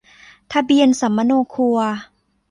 [0.53, 1.79] ทะเบียนสำมะโนครัว